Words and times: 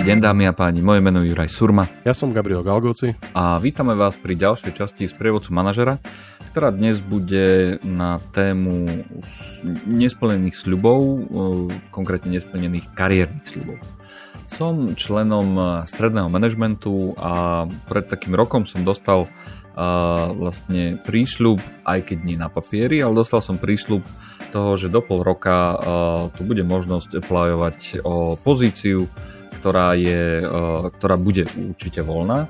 Dobrý 0.00 0.16
deň 0.16 0.24
dámy 0.24 0.48
a 0.48 0.56
páni, 0.56 0.80
moje 0.80 1.04
meno 1.04 1.20
je 1.20 1.28
Juraj 1.28 1.52
Surma. 1.52 1.84
Ja 2.08 2.16
som 2.16 2.32
Gabriel 2.32 2.64
Galgoci. 2.64 3.12
A 3.36 3.60
vítame 3.60 3.92
vás 3.92 4.16
pri 4.16 4.32
ďalšej 4.32 4.72
časti 4.72 5.04
z 5.04 5.12
prievodcu 5.12 5.52
manažera, 5.52 6.00
ktorá 6.56 6.72
dnes 6.72 7.04
bude 7.04 7.76
na 7.84 8.16
tému 8.32 9.04
nesplnených 9.84 10.56
sľubov, 10.56 11.00
e, 11.04 11.20
konkrétne 11.92 12.32
nesplnených 12.32 12.96
kariérnych 12.96 13.44
sľubov. 13.44 13.76
Som 14.48 14.96
členom 14.96 15.84
stredného 15.84 16.32
manažmentu 16.32 17.12
a 17.20 17.68
pred 17.84 18.08
takým 18.08 18.32
rokom 18.32 18.64
som 18.64 18.80
dostal 18.80 19.28
uh, 19.28 20.32
vlastne 20.34 20.98
prísľub, 21.06 21.62
aj 21.86 22.08
keď 22.08 22.18
nie 22.26 22.34
na 22.34 22.50
papieri, 22.50 22.98
ale 22.98 23.14
dostal 23.14 23.44
som 23.46 23.62
prísľub 23.62 24.02
toho, 24.50 24.74
že 24.74 24.90
do 24.90 24.98
pol 25.06 25.22
roka 25.22 25.54
uh, 25.54 25.78
tu 26.34 26.42
bude 26.42 26.66
možnosť 26.66 27.22
aplyovať 27.22 28.02
o 28.02 28.34
pozíciu, 28.34 29.06
ktorá, 29.60 29.92
je, 29.92 30.40
uh, 30.40 30.88
ktorá 30.88 31.20
bude 31.20 31.44
určite 31.52 32.00
voľná. 32.00 32.48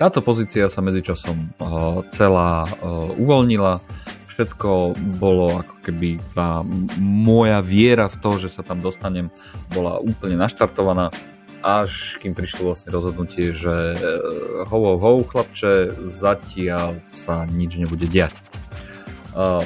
Táto 0.00 0.24
pozícia 0.24 0.72
sa 0.72 0.80
medzičasom 0.80 1.36
uh, 1.36 2.00
celá 2.08 2.64
uh, 2.64 3.12
uvoľnila, 3.20 3.76
všetko 4.24 4.96
bolo 5.20 5.60
ako 5.60 5.74
keby 5.84 6.16
tá 6.32 6.64
moja 7.00 7.60
viera 7.60 8.08
v 8.08 8.16
to, 8.20 8.40
že 8.40 8.56
sa 8.56 8.64
tam 8.64 8.80
dostanem, 8.80 9.28
bola 9.72 10.00
úplne 10.00 10.40
naštartovaná 10.40 11.12
až 11.66 12.22
kým 12.22 12.30
prišlo 12.30 12.70
vlastne 12.70 12.94
rozhodnutie, 12.94 13.50
že 13.50 13.98
ho, 14.70 14.78
ho, 14.78 14.94
ho, 15.02 15.10
chlapče, 15.26 15.98
zatiaľ 16.06 16.94
sa 17.10 17.42
nič 17.50 17.74
nebude 17.74 18.06
diať. 18.06 18.30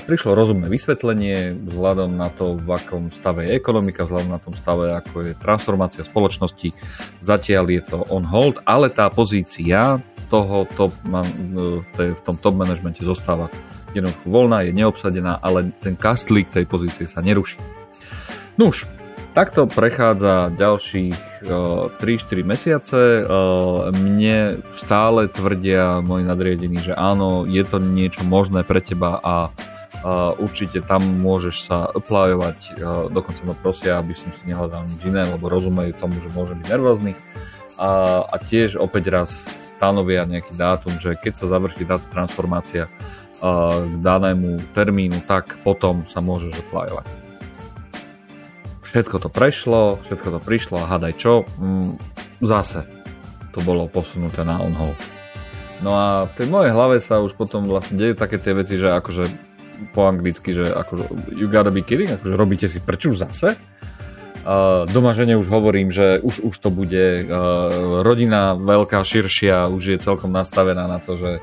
Prišlo 0.02 0.34
rozumné 0.34 0.66
vysvetlenie 0.66 1.54
vzhľadom 1.54 2.18
na 2.18 2.26
to, 2.26 2.58
v 2.58 2.74
akom 2.74 3.14
stave 3.14 3.46
je 3.46 3.54
ekonomika, 3.54 4.02
vzhľadom 4.02 4.34
na 4.34 4.42
tom 4.42 4.50
stave, 4.50 4.90
ako 4.90 5.30
je 5.30 5.38
transformácia 5.38 6.02
spoločnosti. 6.02 6.74
Zatiaľ 7.22 7.64
je 7.70 7.82
to 7.86 7.98
on 8.10 8.26
hold, 8.26 8.58
ale 8.66 8.90
tá 8.90 9.06
pozícia 9.14 10.02
toho 10.26 10.66
top, 10.74 10.90
v 11.94 12.20
tom 12.26 12.34
top 12.34 12.54
managemente 12.58 13.06
zostáva 13.06 13.46
jednoducho 13.94 14.26
voľná, 14.26 14.66
je 14.66 14.74
neobsadená, 14.74 15.38
ale 15.38 15.70
ten 15.78 15.94
kastlík 15.94 16.50
tej 16.50 16.66
pozície 16.66 17.06
sa 17.06 17.22
neruší. 17.22 17.58
Nuž, 18.58 18.90
Takto 19.30 19.70
prechádza 19.70 20.50
ďalších 20.58 21.46
3-4 21.46 22.42
mesiace. 22.42 23.22
Mne 23.94 24.58
stále 24.74 25.30
tvrdia 25.30 26.02
moji 26.02 26.26
nadriadení, 26.26 26.82
že 26.82 26.98
áno, 26.98 27.46
je 27.46 27.62
to 27.62 27.78
niečo 27.78 28.26
možné 28.26 28.66
pre 28.66 28.82
teba 28.82 29.22
a 29.22 29.54
určite 30.34 30.82
tam 30.82 31.06
môžeš 31.22 31.56
sa 31.62 31.86
applyovať. 31.94 32.82
Dokonca 33.14 33.46
ma 33.46 33.54
prosia, 33.54 34.02
aby 34.02 34.18
som 34.18 34.34
si 34.34 34.50
nehľadal 34.50 34.90
nič 34.90 34.98
iné, 35.06 35.22
lebo 35.22 35.46
rozumejú 35.46 35.94
tomu, 36.02 36.18
že 36.18 36.26
môžem 36.34 36.58
byť 36.58 36.66
nervózny. 36.66 37.14
A, 37.78 38.26
a 38.26 38.36
tiež 38.42 38.82
opäť 38.82 39.14
raz 39.14 39.30
stanovia 39.78 40.26
nejaký 40.26 40.58
dátum, 40.58 40.98
že 40.98 41.14
keď 41.14 41.38
sa 41.38 41.46
završí 41.46 41.86
táto 41.86 42.04
transformácia 42.10 42.90
k 43.40 43.94
danému 44.02 44.74
termínu, 44.74 45.22
tak 45.24 45.54
potom 45.62 46.02
sa 46.02 46.18
môžeš 46.18 46.66
applyovať. 46.66 47.19
Všetko 48.90 49.22
to 49.22 49.30
prešlo, 49.30 50.02
všetko 50.02 50.28
to 50.34 50.40
prišlo 50.42 50.82
a 50.82 50.90
hádaj 50.90 51.14
čo, 51.14 51.46
mm, 51.46 51.94
zase 52.42 52.82
to 53.54 53.62
bolo 53.62 53.86
posunuté 53.86 54.42
na 54.42 54.58
on 54.58 54.74
hold. 54.74 54.98
No 55.78 55.94
a 55.94 56.26
v 56.26 56.32
tej 56.34 56.46
mojej 56.50 56.74
hlave 56.74 56.98
sa 56.98 57.22
už 57.22 57.38
potom 57.38 57.70
vlastne 57.70 57.94
dejú 57.94 58.18
také 58.18 58.42
tie 58.42 58.50
veci, 58.50 58.82
že 58.82 58.90
akože 58.90 59.24
po 59.94 60.10
anglicky, 60.10 60.50
že 60.52 60.74
akože 60.74 61.06
you 61.38 61.46
gotta 61.46 61.70
be 61.70 61.86
kidding, 61.86 62.10
akože 62.10 62.34
robíte 62.34 62.66
si 62.66 62.82
prču 62.82 63.14
zase. 63.14 63.54
Uh, 64.40 64.88
doma 64.90 65.14
žene 65.14 65.38
už 65.38 65.46
hovorím, 65.46 65.92
že 65.94 66.18
už, 66.18 66.42
už 66.42 66.54
to 66.58 66.74
bude 66.74 67.28
uh, 67.28 68.00
rodina 68.02 68.58
veľká, 68.58 69.04
širšia, 69.06 69.70
už 69.70 69.82
je 69.94 69.98
celkom 70.02 70.34
nastavená 70.34 70.88
na 70.90 70.98
to, 70.98 71.14
že 71.14 71.38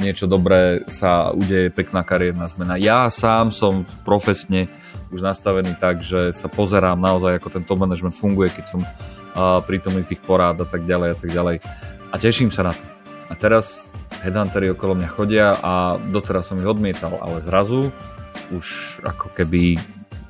niečo 0.00 0.24
dobré 0.30 0.86
sa 0.88 1.34
udeje, 1.34 1.68
pekná 1.68 2.06
kariérna 2.06 2.48
zmena. 2.48 2.80
Ja 2.80 3.10
sám 3.12 3.52
som 3.52 3.84
profesne 4.06 4.70
už 5.10 5.20
nastavený 5.22 5.78
tak, 5.78 6.02
že 6.02 6.34
sa 6.34 6.50
pozerám 6.50 6.98
naozaj, 6.98 7.38
ako 7.38 7.48
ten 7.54 7.62
top 7.62 7.82
management 7.82 8.16
funguje, 8.16 8.50
keď 8.50 8.64
som 8.66 8.80
uh, 8.82 9.62
prítomný 9.62 10.02
tých 10.02 10.22
porád 10.22 10.62
a 10.62 10.66
tak 10.66 10.82
ďalej 10.84 11.08
a 11.12 11.16
tak 11.16 11.30
ďalej. 11.30 11.56
A 12.10 12.14
teším 12.18 12.50
sa 12.50 12.66
na 12.66 12.72
to. 12.74 12.84
A 13.26 13.34
teraz 13.34 13.86
headhuntery 14.22 14.70
okolo 14.74 14.94
mňa 14.98 15.08
chodia 15.10 15.46
a 15.58 15.98
doteraz 15.98 16.50
som 16.50 16.58
ich 16.58 16.66
odmietal, 16.66 17.18
ale 17.18 17.42
zrazu 17.42 17.90
už 18.54 18.98
ako 19.02 19.34
keby, 19.34 19.78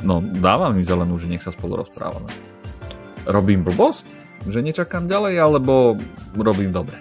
no 0.04 0.20
dávam 0.20 0.76
im 0.76 0.84
zelenú, 0.84 1.20
že 1.20 1.28
nech 1.28 1.44
sa 1.44 1.53
spolu 1.53 1.81
rozprávame. 1.81 2.32
Robím 3.28 3.66
blbosť? 3.66 4.06
Že 4.47 4.62
nečakám 4.62 5.10
ďalej, 5.10 5.43
alebo 5.43 5.98
robím 6.38 6.70
dobre? 6.70 6.94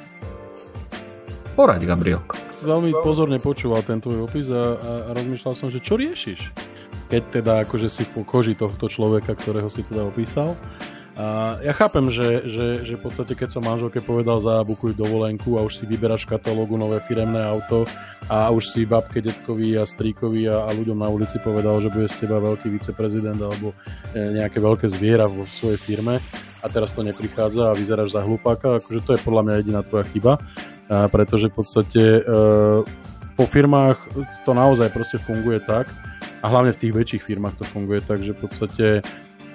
Poraď, 1.55 1.87
Gabrielko. 1.87 2.35
Veľmi 2.65 2.91
pozorne 3.05 3.37
počúval 3.37 3.85
ten 3.85 4.01
tvoj 4.01 4.25
opis 4.25 4.49
a, 4.49 4.75
a, 4.75 5.13
rozmýšľal 5.13 5.53
som, 5.53 5.67
že 5.69 5.79
čo 5.79 5.95
riešiš? 5.95 6.64
Keď 7.09 7.23
teda 7.41 7.53
akože 7.67 7.87
si 7.89 8.03
po 8.09 8.25
koži 8.25 8.57
tohto 8.57 8.89
človeka, 8.89 9.37
ktorého 9.37 9.69
si 9.69 9.85
teda 9.85 10.05
opísal. 10.05 10.57
A 11.15 11.55
ja 11.63 11.71
chápem, 11.71 12.11
že, 12.11 12.43
že, 12.43 12.67
že 12.83 12.93
v 12.99 13.07
podstate 13.07 13.39
keď 13.39 13.55
som 13.55 13.63
manželke 13.63 14.03
povedal 14.03 14.43
zabukuj 14.43 14.99
dovolenku 14.99 15.55
a 15.55 15.63
už 15.63 15.79
si 15.79 15.83
vyberáš 15.87 16.27
v 16.27 16.35
katalógu 16.35 16.75
nové 16.75 16.99
firemné 16.99 17.39
auto 17.39 17.87
a 18.27 18.51
už 18.51 18.75
si 18.75 18.83
babke, 18.83 19.23
detkovi 19.23 19.79
a 19.79 19.87
stríkovi 19.87 20.51
a, 20.51 20.67
a 20.67 20.75
ľuďom 20.75 20.99
na 20.99 21.07
ulici 21.07 21.39
povedal, 21.39 21.79
že 21.79 21.87
bude 21.87 22.11
z 22.11 22.27
teba 22.27 22.43
veľký 22.43 22.67
viceprezident 22.67 23.39
alebo 23.39 23.71
e, 24.11 24.43
nejaké 24.43 24.59
veľké 24.59 24.91
zviera 24.91 25.23
vo 25.23 25.47
svojej 25.47 25.79
firme 25.79 26.19
a 26.59 26.65
teraz 26.67 26.91
to 26.91 26.99
neprichádza 26.99 27.71
a 27.71 27.77
vyzeráš 27.79 28.11
za 28.11 28.19
hlupáka, 28.19 28.83
akože 28.83 28.99
to 29.07 29.15
je 29.15 29.23
podľa 29.23 29.41
mňa 29.47 29.55
jediná 29.63 29.81
tvoja 29.87 30.03
chyba, 30.11 30.33
a 30.91 31.07
pretože 31.07 31.47
v 31.47 31.55
podstate 31.55 32.03
e, 32.03 32.21
po 33.39 33.45
firmách 33.47 33.97
to 34.43 34.51
naozaj 34.51 34.91
proste 34.91 35.15
funguje 35.15 35.63
tak, 35.63 35.87
a 36.45 36.49
hlavne 36.53 36.77
v 36.77 36.81
tých 36.85 36.93
väčších 36.93 37.25
firmách 37.25 37.57
to 37.57 37.65
funguje 37.65 38.05
tak, 38.05 38.21
že 38.21 38.37
v 38.37 38.45
podstate 38.45 38.85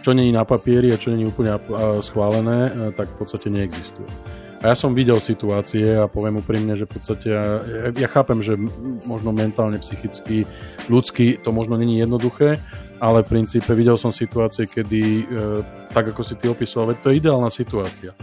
čo 0.02 0.10
není 0.10 0.34
na 0.34 0.42
papieri 0.42 0.90
a 0.90 0.98
čo 0.98 1.14
není 1.14 1.28
úplne 1.28 1.54
schválené, 2.02 2.66
e, 2.66 2.70
tak 2.90 3.06
v 3.14 3.16
podstate 3.20 3.52
neexistuje. 3.52 4.08
A 4.60 4.72
ja 4.72 4.76
som 4.76 4.92
videl 4.92 5.16
situácie 5.24 5.96
a 5.96 6.04
poviem 6.04 6.40
úprimne, 6.40 6.76
že 6.76 6.84
v 6.84 6.92
podstate 7.00 7.28
ja, 7.32 7.44
ja 7.96 8.08
chápem, 8.08 8.44
že 8.44 8.60
možno 9.08 9.32
mentálne, 9.32 9.80
psychicky, 9.80 10.44
ľudsky 10.92 11.40
to 11.40 11.48
možno 11.48 11.80
není 11.80 11.96
jednoduché, 11.96 12.60
ale 13.00 13.24
v 13.24 13.40
princípe 13.40 13.72
videl 13.72 13.96
som 13.96 14.12
situácie, 14.12 14.68
kedy, 14.68 15.00
e, 15.00 15.24
tak 15.94 16.12
ako 16.12 16.20
si 16.26 16.34
ty 16.36 16.48
opisoval, 16.48 16.92
veď 16.92 16.98
to 17.00 17.08
je 17.12 17.18
ideálna 17.20 17.50
situácia. 17.52 18.12
E, 18.12 18.16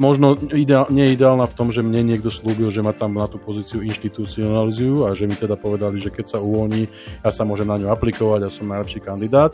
možno 0.00 0.32
ideál, 0.56 0.88
nie 0.88 1.12
ideálna 1.12 1.44
v 1.44 1.56
tom, 1.60 1.68
že 1.68 1.84
mne 1.84 2.08
niekto 2.08 2.32
slúbil, 2.32 2.72
že 2.72 2.80
ma 2.80 2.96
tam 2.96 3.20
na 3.20 3.28
tú 3.28 3.36
pozíciu 3.36 3.84
inštitucionalizujú 3.84 5.04
a 5.04 5.12
že 5.12 5.28
mi 5.28 5.36
teda 5.36 5.60
povedali, 5.60 6.00
že 6.00 6.08
keď 6.08 6.24
sa 6.32 6.38
uvoľní, 6.40 6.88
ja 7.20 7.28
sa 7.28 7.44
môžem 7.44 7.68
na 7.68 7.76
ňu 7.76 7.92
aplikovať 7.92 8.48
a 8.48 8.52
som 8.52 8.64
najlepší 8.64 9.04
kandidát. 9.04 9.52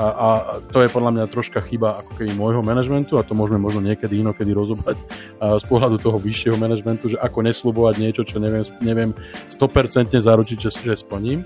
A, 0.00 0.06
a 0.08 0.28
to 0.72 0.80
je 0.80 0.88
podľa 0.88 1.12
mňa 1.12 1.24
troška 1.28 1.60
chyba 1.60 2.00
ako 2.00 2.16
keby 2.16 2.32
môjho 2.32 2.64
manažmentu 2.64 3.20
a 3.20 3.26
to 3.26 3.36
môžeme 3.36 3.60
možno 3.60 3.84
niekedy 3.84 4.24
inokedy 4.24 4.56
rozobrať 4.56 4.96
z 5.36 5.64
pohľadu 5.68 6.00
toho 6.00 6.16
vyššieho 6.16 6.56
manažmentu, 6.56 7.12
že 7.12 7.20
ako 7.20 7.44
neslubovať 7.44 7.94
niečo, 8.00 8.24
čo 8.24 8.40
neviem, 8.40 8.64
neviem 8.80 9.12
100% 9.52 10.16
zaručiť, 10.16 10.56
že, 10.56 10.70
že 10.72 10.96
splním 10.96 11.44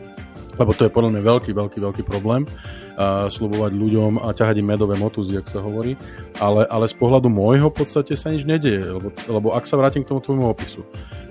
lebo 0.56 0.72
to 0.72 0.88
je 0.88 0.92
podľa 0.92 1.16
mňa 1.16 1.22
veľký, 1.22 1.50
veľký, 1.52 1.78
veľký 1.80 2.02
problém 2.02 2.44
uh, 2.44 3.28
slubovať 3.28 3.72
ľuďom 3.76 4.20
a 4.20 4.32
ťahať 4.32 4.64
im 4.64 4.68
medové 4.68 4.96
motúzy, 4.96 5.36
ak 5.36 5.48
sa 5.48 5.60
hovorí, 5.60 5.96
ale, 6.40 6.64
ale 6.68 6.88
z 6.88 6.96
pohľadu 6.96 7.28
môjho 7.28 7.68
v 7.72 7.76
podstate 7.76 8.16
sa 8.16 8.32
nič 8.32 8.48
nedieje, 8.48 8.84
lebo, 8.84 9.08
lebo 9.28 9.48
ak 9.52 9.64
sa 9.68 9.76
vrátim 9.76 10.02
k 10.02 10.10
tomu 10.10 10.24
tvojmu 10.24 10.52
opisu. 10.52 10.82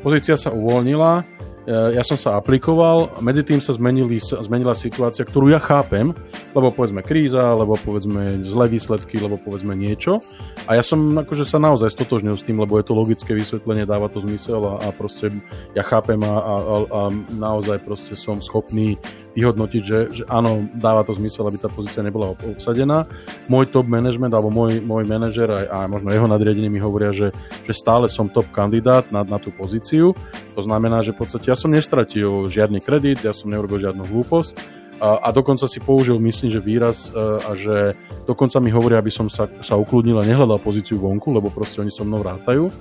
Pozícia 0.06 0.38
sa 0.38 0.54
uvoľnila, 0.54 1.26
ja 1.66 2.04
som 2.06 2.14
sa 2.14 2.38
aplikoval, 2.38 3.18
medzi 3.26 3.42
tým 3.42 3.58
sa 3.58 3.74
zmenili, 3.74 4.22
zmenila 4.22 4.78
situácia, 4.78 5.26
ktorú 5.26 5.50
ja 5.50 5.58
chápem, 5.58 6.14
lebo 6.54 6.70
povedzme 6.70 7.02
kríza, 7.02 7.58
lebo 7.58 7.74
povedzme 7.74 8.46
zlé 8.46 8.70
výsledky, 8.70 9.18
lebo 9.18 9.42
povedzme 9.42 9.74
niečo. 9.74 10.22
A 10.70 10.78
ja 10.78 10.84
som 10.86 11.18
akože 11.18 11.42
sa 11.42 11.58
naozaj 11.58 11.90
stotožnil 11.90 12.38
s 12.38 12.46
tým, 12.46 12.62
lebo 12.62 12.78
je 12.78 12.86
to 12.86 12.94
logické 12.94 13.34
vysvetlenie, 13.34 13.90
dáva 13.90 14.14
to 14.14 14.22
zmysel 14.22 14.62
a, 14.62 14.74
a 14.86 14.88
proste 14.94 15.34
ja 15.74 15.82
chápem 15.82 16.22
a, 16.22 16.34
a, 16.38 16.54
a 16.86 17.02
naozaj 17.34 17.82
proste 17.82 18.14
som 18.14 18.38
schopný 18.46 19.02
vyhodnotiť, 19.36 19.82
že, 19.84 20.00
že 20.10 20.24
áno, 20.32 20.66
dáva 20.72 21.04
to 21.04 21.12
zmysel, 21.14 21.46
aby 21.46 21.60
tá 21.60 21.68
pozícia 21.68 22.00
nebola 22.00 22.32
obsadená. 22.34 23.04
Môj 23.52 23.68
top 23.70 23.86
management 23.86 24.32
alebo 24.32 24.48
môj, 24.48 24.80
môj 24.80 25.04
manažer 25.06 25.52
a, 25.52 25.60
a 25.68 25.80
možno 25.92 26.10
jeho 26.16 26.26
nadriadení 26.26 26.72
mi 26.72 26.80
hovoria, 26.80 27.12
že, 27.12 27.36
že 27.68 27.74
stále 27.76 28.08
som 28.08 28.32
top 28.32 28.48
kandidát 28.56 29.04
na, 29.12 29.28
na 29.28 29.36
tú 29.36 29.52
pozíciu. 29.52 30.16
To 30.56 30.62
znamená, 30.64 31.04
že 31.04 31.12
v 31.12 31.28
podstate 31.28 31.52
ja 31.52 31.60
som 31.60 31.70
nestratil 31.70 32.48
žiadny 32.48 32.80
kredit, 32.80 33.22
ja 33.22 33.36
som 33.36 33.52
neurobil 33.52 33.84
žiadnu 33.84 34.08
hlúposť 34.08 34.56
a, 35.04 35.28
a 35.28 35.30
dokonca 35.36 35.68
si 35.68 35.84
použil, 35.84 36.16
myslím, 36.24 36.50
že 36.56 36.64
výraz 36.64 37.12
a, 37.12 37.44
a 37.44 37.60
že 37.60 38.00
dokonca 38.24 38.64
mi 38.64 38.72
hovoria, 38.72 39.04
aby 39.04 39.12
som 39.12 39.28
sa, 39.28 39.52
sa 39.60 39.76
ukludnil 39.76 40.16
a 40.16 40.28
nehľadal 40.28 40.64
pozíciu 40.64 40.96
vonku, 40.96 41.36
lebo 41.36 41.52
proste 41.52 41.84
oni 41.84 41.92
so 41.92 42.08
mnou 42.08 42.24
rátajú 42.24 42.72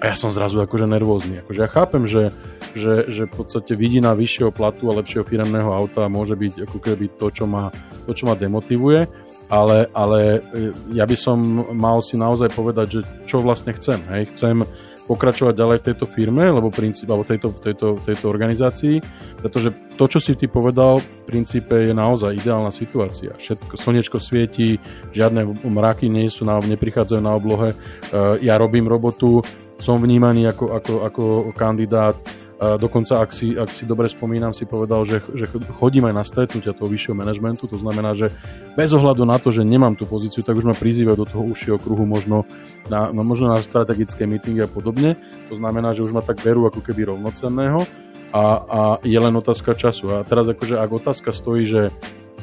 a 0.00 0.02
ja 0.08 0.16
som 0.16 0.32
zrazu 0.32 0.64
akože 0.64 0.88
nervózny. 0.88 1.44
Akože 1.44 1.60
ja 1.60 1.68
chápem, 1.68 2.08
že 2.08 2.32
že, 2.74 3.10
že 3.10 3.22
v 3.26 3.32
podstate 3.34 3.74
vidina 3.74 4.14
vyššieho 4.14 4.54
platu 4.54 4.90
a 4.90 4.98
lepšieho 5.02 5.26
firemného 5.26 5.70
auta 5.74 6.06
môže 6.06 6.38
byť 6.38 6.70
ako 6.70 6.78
keby 6.78 7.06
to, 7.18 7.26
čo 7.34 7.44
ma, 7.46 7.70
to, 8.06 8.12
čo 8.14 8.30
ma 8.30 8.38
demotivuje, 8.38 9.10
ale, 9.50 9.90
ale 9.90 10.38
e, 10.38 10.70
ja 10.94 11.02
by 11.06 11.16
som 11.18 11.38
mal 11.74 11.98
si 12.04 12.14
naozaj 12.14 12.54
povedať, 12.54 12.86
že 12.86 13.00
čo 13.26 13.42
vlastne 13.42 13.74
chcem. 13.74 13.98
Hej? 14.14 14.30
Chcem 14.34 14.62
pokračovať 15.10 15.58
ďalej 15.58 15.78
v 15.82 15.86
tejto 15.90 16.06
firme, 16.06 16.46
alebo 16.46 16.70
princíp, 16.70 17.10
alebo 17.10 17.26
tejto, 17.26 17.50
tejto, 17.58 17.98
tejto 17.98 18.30
organizácii, 18.30 19.02
pretože 19.42 19.74
to, 19.98 20.06
čo 20.06 20.22
si 20.22 20.38
ty 20.38 20.46
povedal, 20.46 21.02
v 21.02 21.08
princípe 21.26 21.74
je 21.74 21.90
naozaj 21.90 22.38
ideálna 22.38 22.70
situácia. 22.70 23.34
Všetko, 23.34 23.74
slnečko 23.74 24.22
svieti, 24.22 24.78
žiadne 25.10 25.66
mraky 25.66 26.06
nie 26.06 26.30
sú 26.30 26.46
na, 26.46 26.62
neprichádzajú 26.62 27.18
na 27.26 27.34
oblohe, 27.34 27.74
uh, 27.74 28.38
ja 28.38 28.54
robím 28.54 28.86
robotu, 28.86 29.42
som 29.80 29.96
vnímaný 29.96 30.52
ako, 30.52 30.76
ako, 30.76 30.94
ako 31.08 31.22
kandidát, 31.56 32.14
dokonca, 32.60 33.24
ak 33.24 33.32
si, 33.32 33.56
ak 33.56 33.72
si 33.72 33.88
dobre 33.88 34.04
spomínam, 34.04 34.52
si 34.52 34.68
povedal, 34.68 35.08
že, 35.08 35.24
že 35.32 35.48
chodím 35.80 36.12
aj 36.12 36.14
na 36.14 36.24
stretnutia 36.28 36.76
toho 36.76 36.92
vyššieho 36.92 37.16
manažmentu, 37.16 37.64
to 37.64 37.80
znamená, 37.80 38.12
že 38.12 38.28
bez 38.76 38.92
ohľadu 38.92 39.24
na 39.24 39.40
to, 39.40 39.48
že 39.48 39.64
nemám 39.64 39.96
tú 39.96 40.04
pozíciu, 40.04 40.44
tak 40.44 40.60
už 40.60 40.68
ma 40.68 40.76
prizývajú 40.76 41.16
do 41.16 41.24
toho 41.24 41.48
užšieho 41.48 41.80
kruhu 41.80 42.04
možno 42.04 42.44
na, 42.92 43.08
no, 43.16 43.24
možno 43.24 43.48
na 43.48 43.64
strategické 43.64 44.28
meetingy 44.28 44.60
a 44.60 44.68
podobne. 44.68 45.16
To 45.48 45.56
znamená, 45.56 45.96
že 45.96 46.04
už 46.04 46.12
ma 46.12 46.20
tak 46.20 46.44
berú 46.44 46.68
ako 46.68 46.84
keby 46.84 47.08
rovnocenného 47.08 47.88
a, 48.36 48.44
a 48.60 48.80
je 49.08 49.16
len 49.16 49.32
otázka 49.32 49.72
času. 49.72 50.20
A 50.20 50.28
teraz 50.28 50.44
akože 50.44 50.76
ak 50.76 50.90
otázka 50.92 51.32
stojí, 51.32 51.64
že, 51.64 51.88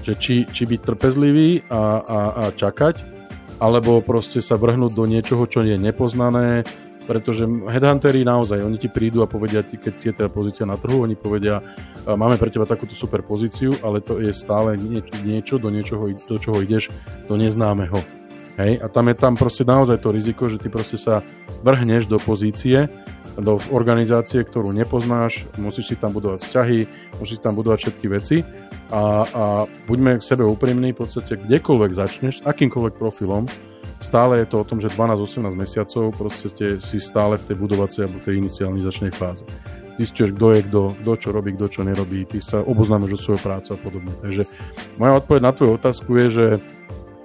že 0.01 0.17
či, 0.17 0.49
či 0.49 0.65
byť 0.65 0.81
trpezlivý 0.81 1.61
a, 1.69 2.01
a, 2.01 2.19
a 2.33 2.43
čakať, 2.57 2.95
alebo 3.61 4.01
proste 4.01 4.41
sa 4.41 4.57
vrhnúť 4.57 4.97
do 4.97 5.05
niečoho, 5.05 5.45
čo 5.45 5.61
je 5.61 5.77
nepoznané, 5.77 6.65
pretože 7.07 7.47
headhunteri 7.47 8.27
naozaj, 8.27 8.59
oni 8.59 8.77
ti 8.77 8.91
prídu 8.91 9.23
a 9.23 9.31
povedia 9.31 9.63
keď 9.63 9.95
je 10.03 10.13
tá 10.13 10.27
pozícia 10.27 10.67
na 10.67 10.75
trhu, 10.75 11.07
oni 11.07 11.15
povedia, 11.15 11.63
máme 12.03 12.35
pre 12.35 12.51
teba 12.51 12.67
takúto 12.67 12.93
super 12.93 13.23
pozíciu, 13.23 13.73
ale 13.79 14.03
to 14.03 14.19
je 14.19 14.35
stále 14.35 14.75
niečo, 14.75 15.13
niečo 15.23 15.55
do 15.55 15.71
niečoho, 15.71 16.11
do 16.11 16.37
čoho 16.37 16.59
ideš, 16.59 16.91
do 17.31 17.39
neznámeho. 17.39 18.03
Hej? 18.59 18.83
A 18.83 18.91
tam 18.91 19.07
je 19.07 19.15
tam 19.15 19.33
proste 19.39 19.63
naozaj 19.63 20.03
to 20.03 20.11
riziko, 20.11 20.51
že 20.51 20.59
ty 20.59 20.67
proste 20.67 20.99
sa 20.99 21.23
vrhneš 21.63 22.11
do 22.11 22.19
pozície, 22.19 22.91
do 23.37 23.61
organizácie, 23.69 24.41
ktorú 24.41 24.73
nepoznáš, 24.73 25.45
musíš 25.61 25.93
si 25.93 25.95
tam 25.95 26.11
budovať 26.11 26.41
vzťahy, 26.41 26.79
musíš 27.21 27.39
tam 27.39 27.53
budovať 27.53 27.77
všetky 27.85 28.05
veci 28.09 28.37
a, 28.89 29.23
a 29.29 29.43
buďme 29.85 30.17
k 30.17 30.25
sebe 30.25 30.41
úprimní, 30.41 30.91
v 30.91 31.05
podstate 31.05 31.37
kdekoľvek 31.37 31.91
začneš, 31.93 32.35
akýmkoľvek 32.43 32.93
profilom, 32.97 33.45
stále 34.01 34.43
je 34.43 34.47
to 34.47 34.61
o 34.61 34.67
tom, 34.67 34.77
že 34.77 34.93
12-18 34.93 35.53
mesiacov 35.53 36.13
proste 36.13 36.77
si 36.81 36.97
stále 37.01 37.37
v 37.37 37.45
tej 37.49 37.55
budovacej 37.57 38.01
alebo 38.05 38.23
tej 38.23 38.41
inicializačnej 38.41 39.11
fáze. 39.13 39.43
Zistuješ, 39.97 40.37
kto 40.37 40.47
je 40.53 40.61
kto, 40.69 40.81
kto 41.01 41.13
čo 41.17 41.29
robí, 41.33 41.57
kto 41.57 41.67
čo 41.73 41.81
nerobí, 41.81 42.29
ty 42.29 42.37
sa 42.37 42.61
oboznámeš 42.61 43.17
o 43.17 43.19
svoju 43.19 43.39
prácu 43.41 43.69
a 43.73 43.77
podobne. 43.81 44.13
Takže 44.21 44.45
moja 45.01 45.17
odpoveď 45.17 45.41
na 45.41 45.51
tvoju 45.57 45.71
otázku 45.73 46.09
je, 46.21 46.27
že 46.29 46.45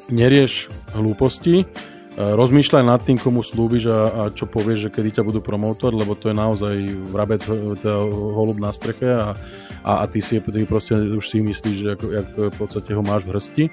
nerieš 0.09 0.73
hlúposti, 0.97 1.69
rozmýšľaj 2.17 2.85
nad 2.85 3.01
tým, 3.01 3.17
komu 3.17 3.41
slúbiš 3.41 3.89
a, 3.89 4.01
a 4.09 4.23
čo 4.33 4.45
povieš, 4.45 4.89
že 4.89 4.93
kedy 4.93 5.21
ťa 5.21 5.23
budú 5.25 5.41
promotovať, 5.41 5.93
lebo 5.97 6.13
to 6.13 6.29
je 6.29 6.37
naozaj 6.37 6.75
vrabec 7.09 7.41
teda 7.81 7.99
holub 8.09 8.61
na 8.61 8.69
streche 8.73 9.09
a, 9.17 9.33
a, 9.81 9.93
a 10.01 10.05
ty 10.09 10.21
si 10.21 10.37
ty 10.41 10.61
proste 10.69 10.93
už 10.97 11.25
si 11.25 11.41
myslíš, 11.41 11.77
že 11.77 11.89
ako, 11.97 12.07
jak 12.13 12.29
v 12.37 12.57
podstate 12.57 12.91
ho 12.93 13.03
máš 13.05 13.25
v 13.25 13.33
hrsti 13.33 13.65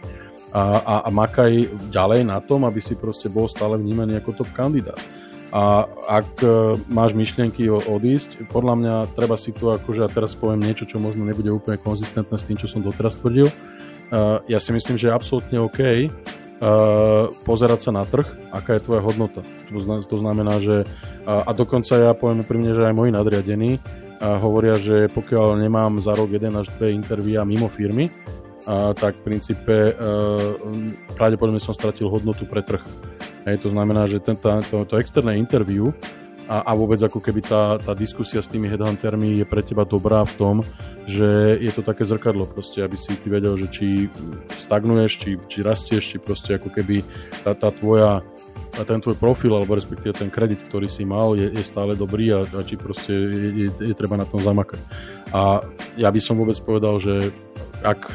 a, 0.49 0.61
a, 0.81 0.95
a 1.05 1.09
makaj 1.13 1.69
ďalej 1.93 2.25
na 2.25 2.41
tom, 2.41 2.65
aby 2.65 2.81
si 2.81 2.97
proste 2.97 3.29
bol 3.29 3.45
stále 3.45 3.77
vnímaný 3.77 4.17
ako 4.17 4.43
top 4.43 4.49
kandidát. 4.53 4.97
A 5.49 5.89
ak 6.05 6.45
uh, 6.45 6.77
máš 6.93 7.17
myšlienky 7.17 7.65
o 7.73 7.81
odísť, 7.81 8.45
podľa 8.53 8.75
mňa 8.77 8.95
treba 9.17 9.33
si 9.33 9.49
tu 9.49 9.73
akože, 9.73 10.05
a 10.05 10.09
teraz 10.09 10.37
poviem 10.37 10.61
niečo, 10.61 10.85
čo 10.85 11.01
možno 11.01 11.25
nebude 11.25 11.49
úplne 11.49 11.81
konzistentné 11.81 12.37
s 12.37 12.45
tým, 12.45 12.57
čo 12.57 12.69
som 12.69 12.85
doteraz 12.85 13.17
tvrdil, 13.17 13.49
uh, 13.49 14.45
ja 14.45 14.61
si 14.61 14.69
myslím, 14.69 15.01
že 15.01 15.09
je 15.09 15.17
absolútne 15.17 15.57
OK 15.57 15.81
uh, 15.81 16.09
pozerať 17.49 17.89
sa 17.89 17.91
na 17.97 18.05
trh, 18.05 18.29
aká 18.53 18.77
je 18.77 18.85
tvoja 18.85 19.01
hodnota. 19.01 19.41
To, 19.73 20.17
znamená, 20.21 20.61
že 20.61 20.85
uh, 20.85 21.49
a 21.49 21.49
dokonca 21.57 21.97
ja 21.97 22.13
poviem 22.13 22.45
úprimne, 22.45 22.69
že 22.77 22.85
aj 22.85 22.93
moji 22.93 23.09
nadriadení 23.09 23.81
hovoria, 24.19 24.75
že 24.75 25.07
pokiaľ 25.07 25.63
nemám 25.63 26.03
za 26.03 26.11
rok 26.11 26.27
1 26.27 26.51
až 26.51 26.67
2 26.75 26.91
intervíja 26.91 27.47
mimo 27.47 27.71
firmy, 27.71 28.11
a, 28.67 28.91
tak 28.97 29.15
v 29.21 29.25
princípe 29.31 29.75
e, 29.91 29.93
pravdepodobne 31.15 31.61
som 31.61 31.77
stratil 31.77 32.11
hodnotu 32.11 32.43
pre 32.43 32.65
trh. 32.65 32.83
Hej, 33.47 33.63
to 33.63 33.69
znamená, 33.71 34.05
že 34.05 34.19
tento, 34.19 34.47
to, 34.67 34.83
to 34.83 34.99
externé 34.99 35.39
interview 35.39 35.93
a, 36.49 36.65
a 36.65 36.71
vôbec 36.73 36.97
ako 36.97 37.21
keby 37.21 37.45
tá, 37.45 37.77
tá 37.77 37.93
diskusia 37.93 38.41
s 38.41 38.49
tými 38.49 38.65
headhuntermi 38.65 39.37
je 39.37 39.45
pre 39.45 39.61
teba 39.61 39.85
dobrá 39.85 40.25
v 40.25 40.33
tom, 40.33 40.55
že 41.05 41.61
je 41.61 41.69
to 41.69 41.85
také 41.85 42.01
zrkadlo 42.09 42.49
proste, 42.49 42.81
aby 42.81 42.97
si 42.97 43.13
ty 43.21 43.29
vedel, 43.29 43.53
že 43.53 43.69
či 43.69 43.87
stagnuješ, 44.57 45.11
či, 45.21 45.31
či 45.45 45.61
rastieš, 45.61 46.03
či 46.09 46.17
proste 46.17 46.57
ako 46.57 46.73
keby 46.73 47.05
tá, 47.45 47.53
tá 47.53 47.69
tvoja 47.69 48.25
a 48.77 48.81
ten 48.81 48.97
tvoj 48.97 49.21
profil, 49.21 49.53
alebo 49.53 49.77
respektíve 49.77 50.17
ten 50.17 50.33
kredit, 50.33 50.57
ktorý 50.65 50.89
si 50.89 51.05
mal, 51.05 51.37
je, 51.37 51.53
je 51.53 51.61
stále 51.61 51.93
dobrý 51.93 52.33
a, 52.33 52.41
a 52.49 52.65
či 52.65 52.81
proste 52.81 53.13
je, 53.13 53.49
je, 53.65 53.93
je 53.93 53.93
treba 53.93 54.17
na 54.17 54.25
tom 54.25 54.41
zamakať. 54.41 54.81
A 55.29 55.61
ja 56.01 56.09
by 56.09 56.17
som 56.17 56.33
vôbec 56.33 56.57
povedal, 56.65 56.97
že 56.97 57.29
ak 57.83 58.09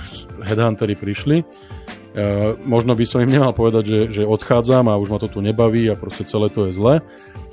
headhuntery 0.45 0.95
prišli. 0.99 1.45
Uh, 2.15 2.55
možno 2.63 2.95
by 2.95 3.03
som 3.03 3.27
im 3.27 3.35
nemal 3.35 3.51
povedať, 3.51 3.85
že, 3.91 4.01
že 4.21 4.23
odchádzam 4.23 4.87
a 4.87 4.95
už 4.95 5.11
ma 5.11 5.19
to 5.19 5.27
tu 5.27 5.43
nebaví 5.43 5.91
a 5.91 5.99
proste 5.99 6.23
celé 6.23 6.47
to 6.47 6.71
je 6.71 6.79
zle, 6.79 7.03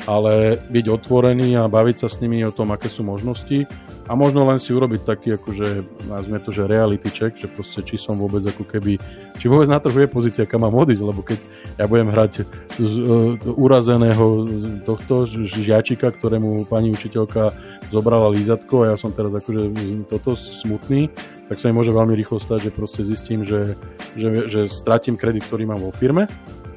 ale 0.05 0.61
byť 0.69 0.85
otvorený 0.85 1.57
a 1.57 1.65
baviť 1.65 2.05
sa 2.05 2.07
s 2.13 2.21
nimi 2.21 2.45
o 2.45 2.53
tom, 2.53 2.69
aké 2.69 2.85
sú 2.85 3.01
možnosti 3.01 3.65
a 4.11 4.15
možno 4.19 4.43
len 4.43 4.59
si 4.59 4.75
urobiť 4.75 5.07
taký, 5.07 5.39
akože, 5.39 5.67
nazvime 6.11 6.43
to, 6.43 6.51
že 6.51 6.67
reality 6.67 7.07
check, 7.07 7.31
že 7.31 7.47
proste 7.47 7.79
či 7.79 7.95
som 7.95 8.19
vôbec 8.19 8.43
ako 8.43 8.67
keby, 8.67 8.99
či 9.39 9.47
vôbec 9.47 9.71
na 9.71 9.79
trhu 9.79 10.03
je 10.03 10.11
pozícia, 10.11 10.43
kam 10.43 10.67
mám 10.67 10.75
odísť, 10.75 11.03
lebo 11.07 11.23
keď 11.23 11.39
ja 11.79 11.87
budem 11.87 12.11
hrať 12.11 12.43
z, 12.75 12.95
uh, 13.07 13.39
urazeného 13.55 14.43
tohto 14.83 15.23
žiačika, 15.47 16.11
ktorému 16.11 16.67
pani 16.67 16.91
učiteľka 16.91 17.55
zobrala 17.87 18.27
lízatko 18.35 18.83
a 18.83 18.91
ja 18.91 18.95
som 18.99 19.15
teraz 19.15 19.31
akože 19.31 19.71
toto 20.11 20.35
smutný, 20.35 21.07
tak 21.47 21.63
sa 21.63 21.71
mi 21.71 21.79
môže 21.79 21.95
veľmi 21.95 22.11
rýchlo 22.11 22.43
stať, 22.43 22.67
že 22.67 22.75
proste 22.75 23.07
zistím, 23.07 23.47
že, 23.47 23.79
že, 24.19 24.51
že 24.51 24.67
stratím 24.67 25.15
kredit, 25.15 25.47
ktorý 25.47 25.71
mám 25.71 25.79
vo 25.79 25.95
firme, 25.95 26.27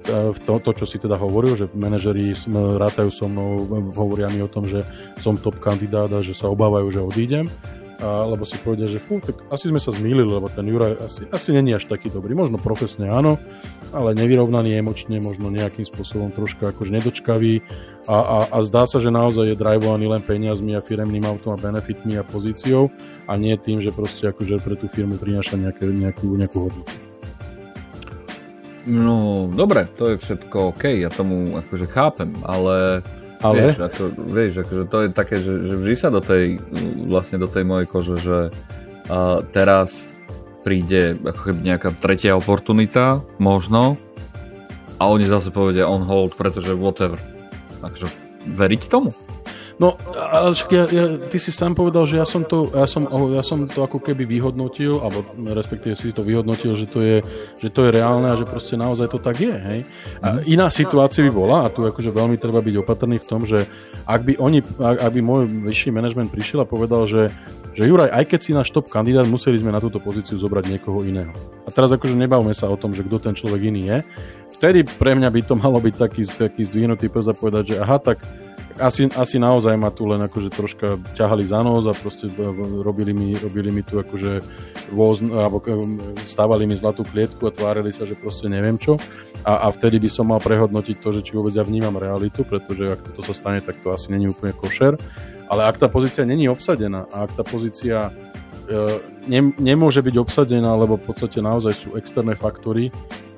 e, 0.04 0.36
to, 0.44 0.54
to, 0.60 0.70
čo 0.72 0.86
si 0.86 0.96
teda 1.00 1.16
hovoril, 1.16 1.56
že 1.56 1.66
manažeri 1.72 2.36
rátajú 2.52 3.10
so 3.10 3.26
mnou, 3.26 3.64
hovoria 3.96 4.28
mi 4.28 4.44
o 4.44 4.50
tom, 4.50 4.64
že 4.68 4.84
som 5.20 5.34
top 5.36 5.58
kandidát 5.58 6.08
a 6.12 6.24
že 6.24 6.36
sa 6.36 6.48
obávajú, 6.48 6.88
že 6.92 7.00
odídem 7.00 7.46
alebo 8.04 8.42
si 8.42 8.58
povedia, 8.58 8.90
že 8.90 8.99
fú, 8.99 9.23
tak 9.23 9.38
asi 9.49 9.70
sme 9.70 9.78
sa 9.78 9.94
zmýlili, 9.94 10.26
lebo 10.26 10.50
ten 10.50 10.66
Juraj 10.66 10.99
asi, 10.99 11.23
asi 11.30 11.54
není 11.54 11.73
až 11.73 11.87
taký 11.87 12.11
dobrý. 12.11 12.34
Možno 12.34 12.58
profesne 12.58 13.08
áno, 13.08 13.38
ale 13.94 14.12
nevyrovnaný 14.18 14.76
emočne, 14.76 15.23
možno 15.23 15.49
nejakým 15.49 15.87
spôsobom 15.87 16.34
troška 16.34 16.75
akože 16.75 16.90
nedočkavý 16.90 17.62
a, 18.11 18.16
a, 18.16 18.38
a 18.50 18.56
zdá 18.66 18.84
sa, 18.84 18.99
že 18.99 19.14
naozaj 19.14 19.54
je 19.54 19.61
drivovaný 19.61 20.11
len 20.11 20.23
peniazmi 20.23 20.75
a 20.75 20.84
firemným 20.84 21.25
autom 21.25 21.54
a 21.54 21.61
benefitmi 21.61 22.18
a 22.18 22.26
pozíciou 22.26 22.90
a 23.30 23.32
nie 23.38 23.54
tým, 23.56 23.80
že 23.80 23.94
proste 23.94 24.28
akože 24.28 24.61
pre 24.61 24.75
tú 24.76 24.90
firmu 24.90 25.16
prináša 25.16 25.56
nejaké, 25.56 25.87
nejakú, 25.88 26.34
nejakú 26.34 26.58
hodnotu. 26.68 27.03
No, 28.85 29.49
dobre, 29.49 29.88
to 29.97 30.12
je 30.12 30.21
všetko 30.21 30.76
OK, 30.76 30.85
ja 31.00 31.09
tomu 31.09 31.57
akože 31.57 31.87
chápem, 31.88 32.31
ale 32.45 33.00
ale... 33.45 33.61
Vieš, 33.61 33.76
ako, 33.76 34.03
vieš 34.25 34.53
akože 34.64 34.85
to 34.88 34.99
je 35.05 35.09
také, 35.12 35.37
že, 35.37 35.53
že 35.69 35.75
vždy 35.76 35.97
sa 36.00 36.09
do 36.09 36.25
tej, 36.25 36.64
vlastne 37.05 37.37
do 37.37 37.45
tej 37.45 37.64
mojej 37.69 37.87
kože, 37.93 38.17
že 38.17 38.38
uh, 38.49 39.45
teraz 39.53 40.09
príde 40.64 41.21
ako 41.21 41.53
keby 41.53 41.61
nejaká 41.61 41.93
tretia 42.00 42.41
oportunita, 42.41 43.21
možno, 43.37 44.00
a 44.97 45.12
oni 45.12 45.29
zase 45.29 45.53
povedia 45.53 45.85
on 45.85 46.00
hold, 46.09 46.33
pretože 46.41 46.73
whatever. 46.73 47.21
Takže 47.85 48.09
veriť 48.57 48.88
tomu? 48.88 49.12
No, 49.75 49.99
ale 50.14 50.54
ja, 50.71 50.87
ja, 50.87 51.04
ty 51.19 51.35
si 51.43 51.50
sám 51.50 51.75
povedal, 51.75 52.07
že 52.07 52.14
ja 52.14 52.23
som, 52.23 52.47
to, 52.47 52.71
ja, 52.71 52.87
som, 52.87 53.11
ja 53.35 53.43
som 53.43 53.66
to 53.66 53.83
ako 53.83 53.99
keby 53.99 54.23
vyhodnotil, 54.23 55.02
alebo 55.02 55.26
respektíve 55.50 55.99
si 55.99 56.14
to 56.14 56.23
vyhodnotil, 56.23 56.78
že 56.78 56.87
to 56.87 57.02
je, 57.02 57.19
že 57.59 57.75
to 57.75 57.90
je 57.90 57.90
reálne 57.90 58.31
a 58.31 58.38
že 58.38 58.47
proste 58.47 58.78
naozaj 58.78 59.11
to 59.11 59.19
tak 59.19 59.43
je. 59.43 59.50
Hej? 59.50 59.81
A 60.23 60.38
mhm. 60.38 60.47
iná 60.47 60.71
situácia 60.71 61.26
by 61.26 61.33
bola, 61.35 61.66
a 61.66 61.73
tu 61.75 61.83
akože 61.83 62.14
veľmi 62.14 62.38
treba 62.38 62.62
byť 62.62 62.75
opatrný 62.87 63.19
v 63.19 63.26
tom, 63.26 63.43
že 63.43 63.66
ak 64.07 64.21
by, 64.23 64.33
oni, 64.38 64.62
ak, 64.62 64.97
ak 65.11 65.11
by 65.11 65.21
môj 65.21 65.43
vyšší 65.66 65.90
manažment 65.90 66.31
prišiel 66.31 66.62
a 66.62 66.71
povedal, 66.71 67.11
že, 67.11 67.35
že 67.75 67.83
Juraj, 67.90 68.14
aj 68.14 68.25
keď 68.31 68.40
si 68.47 68.54
náš 68.54 68.71
top 68.71 68.87
kandidát, 68.87 69.26
museli 69.26 69.59
sme 69.59 69.75
na 69.75 69.83
túto 69.83 69.99
pozíciu 69.99 70.38
zobrať 70.38 70.71
niekoho 70.71 71.02
iného. 71.02 71.35
A 71.66 71.75
teraz 71.75 71.90
akože 71.90 72.14
nebavme 72.14 72.54
sa 72.54 72.71
o 72.71 72.78
tom, 72.78 72.95
že 72.95 73.02
kto 73.02 73.19
ten 73.19 73.35
človek 73.35 73.75
iný 73.75 73.90
je. 73.90 73.99
Vtedy 74.54 74.87
pre 74.87 75.19
mňa 75.19 75.28
by 75.35 75.40
to 75.43 75.54
malo 75.66 75.83
byť 75.83 75.95
taký, 75.99 76.23
taký 76.31 76.62
zdvihnutý 76.62 77.11
pes 77.11 77.26
a 77.26 77.35
povedať, 77.35 77.75
že 77.75 77.76
aha, 77.83 77.99
tak 77.99 78.23
asi, 78.81 79.07
asi 79.14 79.37
naozaj 79.38 79.78
ma 79.78 79.90
tu 79.95 80.07
len 80.11 80.19
akože 80.19 80.50
troška 80.50 80.99
ťahali 81.14 81.47
za 81.47 81.62
nos 81.62 81.87
a 81.87 81.95
proste 81.95 82.26
robili 82.83 83.14
mi, 83.14 83.38
robili 83.38 83.71
mi 83.71 83.83
tu 83.87 84.02
akože 84.02 84.43
voz, 84.90 85.23
alebo 85.23 85.62
stávali 86.26 86.66
mi 86.66 86.75
zlatú 86.75 87.07
klietku 87.07 87.47
a 87.47 87.54
tvárili 87.54 87.95
sa, 87.95 88.02
že 88.02 88.19
proste 88.19 88.50
neviem 88.50 88.75
čo. 88.75 88.99
A, 89.47 89.69
a 89.69 89.75
vtedy 89.75 90.02
by 90.02 90.09
som 90.11 90.31
mal 90.31 90.43
prehodnotiť 90.43 90.97
to, 90.99 91.09
že 91.14 91.21
či 91.23 91.37
vôbec 91.38 91.54
ja 91.54 91.62
vnímam 91.62 91.95
realitu, 91.95 92.43
pretože 92.43 92.99
ak 92.99 93.00
toto 93.12 93.23
sa 93.23 93.35
stane, 93.37 93.61
tak 93.62 93.78
to 93.78 93.95
asi 93.95 94.11
není 94.11 94.26
úplne 94.26 94.57
košer. 94.57 94.99
Ale 95.47 95.69
ak 95.69 95.78
tá 95.78 95.87
pozícia 95.87 96.26
není 96.26 96.49
obsadená 96.50 97.07
a 97.12 97.28
ak 97.28 97.37
tá 97.37 97.45
pozícia 97.45 98.11
e, 98.66 98.73
ne, 99.28 99.40
nemôže 99.61 100.00
byť 100.00 100.16
obsadená, 100.19 100.73
lebo 100.75 100.97
v 100.97 101.12
podstate 101.12 101.45
naozaj 101.45 101.75
sú 101.76 101.88
externé 102.00 102.35
faktory, 102.35 102.88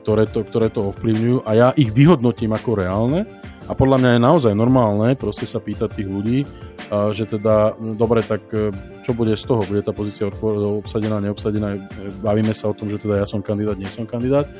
ktoré 0.06 0.30
to, 0.30 0.46
ktoré 0.46 0.70
to 0.70 0.94
ovplyvňujú 0.94 1.42
a 1.42 1.50
ja 1.58 1.68
ich 1.74 1.90
vyhodnotím 1.90 2.54
ako 2.54 2.78
reálne 2.78 3.26
a 3.66 3.72
podľa 3.74 3.98
mňa 3.98 4.10
je 4.14 4.20
naozaj 4.22 4.52
normálne 4.54 5.18
proste 5.18 5.46
sa 5.50 5.58
pýtať 5.58 5.90
tých 5.98 6.08
ľudí, 6.08 6.38
že 7.10 7.26
teda, 7.26 7.74
dobre, 7.98 8.22
tak 8.22 8.46
e, 8.54 8.70
čo 9.06 9.14
bude 9.14 9.38
z 9.38 9.46
toho? 9.46 9.62
Bude 9.62 9.86
tá 9.86 9.94
pozícia 9.94 10.26
obsadená, 10.26 11.22
neobsadená? 11.22 11.78
Bavíme 12.26 12.50
sa 12.50 12.66
o 12.66 12.74
tom, 12.74 12.90
že 12.90 12.98
teda 12.98 13.22
ja 13.22 13.26
som 13.30 13.38
kandidát, 13.38 13.78
nie 13.78 13.86
som 13.86 14.02
kandidát 14.02 14.50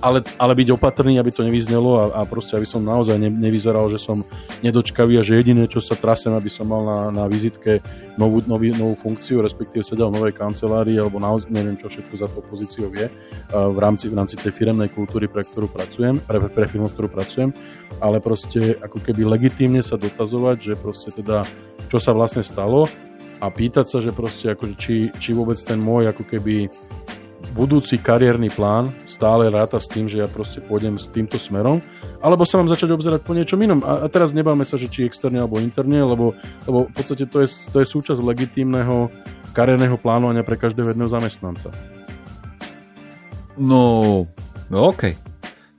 ale, 0.00 0.20
ale 0.36 0.52
byť 0.56 0.68
opatrný, 0.76 1.16
aby 1.16 1.32
to 1.32 1.46
nevyznelo 1.46 1.90
a, 2.00 2.04
a 2.20 2.28
proste, 2.28 2.56
aby 2.56 2.68
som 2.68 2.84
naozaj 2.84 3.16
ne, 3.16 3.30
nevyzeral, 3.32 3.88
že 3.88 4.00
som 4.00 4.20
nedočkavý 4.60 5.20
a 5.20 5.24
že 5.24 5.40
jediné, 5.40 5.68
čo 5.68 5.80
sa 5.80 5.96
trasem, 5.96 6.32
aby 6.32 6.50
som 6.52 6.68
mal 6.68 6.82
na, 6.84 6.98
na 7.12 7.24
vizitke 7.30 7.80
novú, 8.20 8.44
nový, 8.44 8.72
novú 8.76 8.96
funkciu, 8.96 9.40
respektíve 9.40 9.84
sedel 9.84 10.12
v 10.12 10.20
novej 10.20 10.34
kancelárii, 10.36 11.00
alebo 11.00 11.20
naozaj 11.20 11.48
neviem, 11.52 11.76
čo 11.80 11.88
všetko 11.88 12.14
za 12.16 12.28
to 12.28 12.40
pozíciou 12.44 12.92
je 12.92 13.08
v 13.52 13.78
rámci, 13.78 14.12
v 14.12 14.16
rámci 14.16 14.34
tej 14.36 14.52
firemnej 14.52 14.92
kultúry, 14.92 15.28
pre 15.28 15.44
ktorú 15.44 15.68
pracujem, 15.72 16.20
pre, 16.24 16.40
pre 16.48 16.66
firmu, 16.68 16.88
ktorú 16.92 17.08
pracujem, 17.12 17.52
ale 18.00 18.20
proste 18.20 18.76
ako 18.80 19.00
keby 19.00 19.24
legitímne 19.24 19.80
sa 19.80 19.96
dotazovať, 19.96 20.56
že 20.60 20.72
proste 20.76 21.08
teda, 21.12 21.44
čo 21.88 21.98
sa 22.00 22.12
vlastne 22.12 22.44
stalo 22.44 22.88
a 23.40 23.46
pýtať 23.52 23.86
sa, 23.88 23.98
že 24.00 24.16
proste 24.16 24.52
akože 24.52 24.74
či, 24.80 24.96
či 25.20 25.30
vôbec 25.36 25.56
ten 25.60 25.76
môj 25.76 26.08
ako 26.08 26.24
keby 26.24 26.72
budúci 27.56 27.96
kariérny 28.00 28.52
plán 28.52 28.92
stále 29.08 29.48
ráta 29.48 29.80
s 29.80 29.88
tým, 29.88 30.12
že 30.12 30.20
ja 30.20 30.28
proste 30.28 30.60
pôjdem 30.60 31.00
s 31.00 31.08
týmto 31.08 31.40
smerom, 31.40 31.80
alebo 32.20 32.44
sa 32.44 32.60
mám 32.60 32.68
začať 32.68 32.92
obzerať 32.92 33.20
po 33.24 33.32
niečom 33.32 33.56
inom. 33.64 33.80
A, 33.80 34.04
a 34.04 34.06
teraz 34.12 34.36
nebáme 34.36 34.68
sa, 34.68 34.76
že 34.76 34.92
či 34.92 35.08
externe 35.08 35.40
alebo 35.40 35.56
interne, 35.56 36.04
lebo, 36.04 36.36
lebo 36.68 36.88
v 36.88 36.92
podstate 36.92 37.24
to 37.24 37.40
je, 37.40 37.48
to 37.72 37.80
je 37.80 37.86
súčasť 37.88 38.20
legitímneho 38.20 39.08
kariérneho 39.56 39.96
plánovania 39.96 40.44
pre 40.44 40.60
každého 40.60 40.92
jedného 40.92 41.08
zamestnanca. 41.08 41.72
No, 43.56 44.24
no 44.68 44.92
OK. 44.92 45.16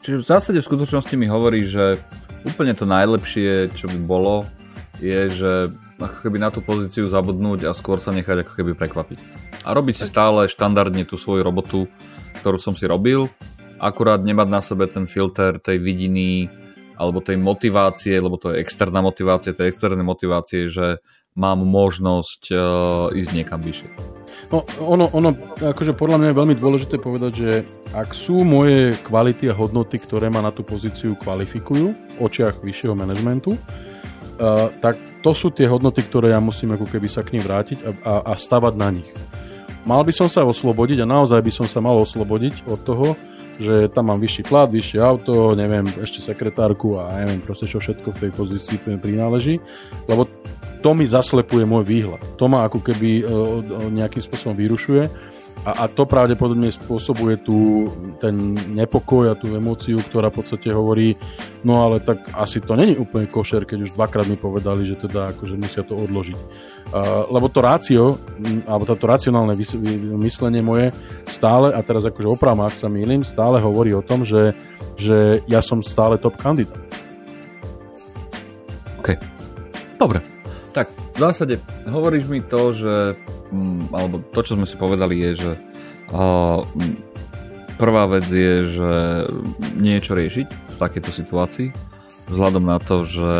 Čiže 0.01 0.17
v 0.17 0.25
zásade 0.25 0.57
v 0.63 0.69
skutočnosti 0.73 1.13
mi 1.13 1.29
hovorí, 1.29 1.69
že 1.69 2.01
úplne 2.41 2.73
to 2.73 2.89
najlepšie, 2.89 3.69
čo 3.77 3.85
by 3.85 3.99
bolo, 4.01 4.49
je, 4.97 5.29
že 5.29 5.51
ako 5.97 6.17
keby 6.23 6.37
na 6.37 6.49
tú 6.53 6.61
pozíciu 6.61 7.09
zabudnúť 7.09 7.65
a 7.65 7.71
skôr 7.73 7.97
sa 7.97 8.13
nechať 8.13 8.45
ako 8.45 8.53
keby 8.53 8.71
prekvapiť. 8.77 9.19
A 9.65 9.73
robiť 9.73 9.95
si 10.01 10.05
stále 10.05 10.45
štandardne 10.45 11.03
tú 11.03 11.17
svoju 11.17 11.41
robotu, 11.41 11.89
ktorú 12.41 12.61
som 12.61 12.77
si 12.77 12.85
robil, 12.85 13.27
akurát 13.81 14.21
nemať 14.21 14.47
na 14.49 14.61
sebe 14.61 14.85
ten 14.89 15.09
filter 15.09 15.57
tej 15.57 15.81
vidiny 15.81 16.49
alebo 16.97 17.21
tej 17.21 17.37
motivácie, 17.37 18.17
lebo 18.17 18.41
to 18.41 18.53
je 18.53 18.61
externá 18.61 19.05
motivácia, 19.05 19.53
tej 19.53 19.69
externé 19.69 20.01
motivácie, 20.01 20.65
že 20.65 20.97
mám 21.37 21.61
možnosť 21.61 22.41
uh, 22.49 23.13
ísť 23.13 23.31
niekam 23.37 23.61
vyššie. 23.61 24.17
No, 24.49 24.65
ono, 24.81 25.05
ono, 25.13 25.29
akože 25.61 25.93
podľa 25.93 26.17
mňa 26.17 26.27
je 26.33 26.39
veľmi 26.39 26.55
dôležité 26.57 26.95
povedať, 26.97 27.31
že 27.37 27.51
ak 27.93 28.17
sú 28.17 28.41
moje 28.41 28.97
kvality 29.05 29.49
a 29.49 29.57
hodnoty, 29.57 30.01
ktoré 30.01 30.33
ma 30.33 30.41
na 30.41 30.49
tú 30.49 30.65
pozíciu 30.65 31.13
kvalifikujú 31.19 31.87
v 31.93 32.17
očiach 32.17 32.65
vyššieho 32.65 32.97
manažmentu, 32.97 33.53
tak 34.79 34.95
to 35.25 35.31
sú 35.33 35.49
tie 35.49 35.65
hodnoty, 35.65 36.05
ktoré 36.05 36.31
ja 36.31 36.39
musím 36.39 36.77
ako 36.77 36.85
keby 36.85 37.09
sa 37.09 37.25
k 37.25 37.35
ním 37.35 37.43
vrátiť 37.43 37.77
a, 37.83 37.89
a, 38.05 38.13
a 38.29 38.33
stavať 38.37 38.73
na 38.77 38.89
nich 38.93 39.09
mal 39.87 40.03
by 40.03 40.11
som 40.11 40.27
sa 40.27 40.43
oslobodiť 40.43 41.01
a 41.01 41.09
naozaj 41.09 41.39
by 41.39 41.51
som 41.63 41.63
sa 41.63 41.79
mal 41.79 41.95
oslobodiť 41.95 42.67
od 42.67 42.79
toho, 42.83 43.07
že 43.57 43.87
tam 43.89 44.11
mám 44.11 44.19
vyšší 44.19 44.43
plat, 44.45 44.69
vyššie 44.69 44.99
auto, 44.99 45.55
neviem, 45.55 45.87
ešte 46.03 46.19
sekretárku 46.21 46.99
a 46.99 47.23
neviem 47.23 47.39
proste 47.41 47.65
čo 47.65 47.79
všetko 47.79 48.13
v 48.13 48.21
tej 48.27 48.31
pozícii 48.35 48.77
prináleží, 48.99 49.63
lebo 50.05 50.27
to 50.83 50.93
mi 50.93 51.09
zaslepuje 51.09 51.65
môj 51.65 51.87
výhľad. 51.87 52.21
To 52.37 52.45
ma 52.45 52.69
ako 52.69 52.85
keby 52.85 53.09
e, 53.17 53.23
nejakým 53.97 54.21
spôsobom 54.21 54.53
vyrušuje 54.53 55.09
a, 55.65 55.83
a 55.83 55.89
to 55.89 56.05
pravdepodobne 56.05 56.69
spôsobuje 56.69 57.41
tú, 57.41 57.89
ten 58.21 58.53
nepokoj 58.75 59.33
a 59.33 59.39
tú 59.39 59.51
emóciu, 59.55 59.97
ktorá 59.97 60.29
v 60.29 60.43
podstate 60.43 60.69
hovorí, 60.69 61.17
no 61.65 61.81
ale 61.81 62.03
tak 62.03 62.29
asi 62.37 62.61
to 62.61 62.77
není 62.77 62.93
úplne 62.93 63.25
košer, 63.25 63.65
keď 63.65 63.89
už 63.89 63.95
dvakrát 63.97 64.29
mi 64.29 64.37
povedali, 64.37 64.85
že 64.85 64.99
teda 65.01 65.33
akože 65.33 65.55
musia 65.57 65.81
to 65.81 65.97
odložiť. 65.97 66.39
Uh, 66.87 67.27
lebo 67.33 67.51
to 67.51 67.59
rácio, 67.59 68.15
alebo 68.63 68.87
toto 68.87 69.11
racionálne 69.11 69.57
myslenie 70.23 70.61
moje 70.63 70.95
stále, 71.27 71.75
a 71.75 71.83
teraz 71.83 72.07
akože 72.07 72.31
opravám, 72.31 72.69
ak 72.69 72.79
sa 72.79 72.87
mýlim, 72.87 73.27
stále 73.27 73.59
hovorí 73.59 73.91
o 73.91 74.05
tom, 74.05 74.23
že, 74.23 74.55
že 74.95 75.43
ja 75.51 75.59
som 75.59 75.83
stále 75.83 76.15
top 76.15 76.39
kandidát. 76.39 76.79
OK. 79.03 79.19
Dobre. 79.99 80.23
Tak, 80.71 80.87
v 81.17 81.19
zásade 81.19 81.57
hovoríš 81.89 82.29
mi 82.29 82.45
to, 82.45 82.71
že 82.71 82.93
Mm, 83.47 83.95
alebo 83.95 84.19
to, 84.19 84.43
čo 84.43 84.59
sme 84.59 84.67
si 84.67 84.75
povedali, 84.75 85.23
je, 85.23 85.31
že 85.39 85.51
mm, 86.11 86.95
prvá 87.79 88.03
vec 88.11 88.27
je, 88.27 88.55
že 88.67 88.91
niečo 89.79 90.17
riešiť 90.19 90.47
v 90.47 90.75
takejto 90.75 91.11
situácii, 91.15 91.69
vzhľadom 92.27 92.63
na 92.67 92.77
to, 92.83 93.07
že 93.07 93.33